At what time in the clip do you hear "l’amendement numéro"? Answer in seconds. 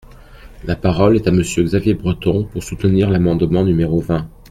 3.11-3.99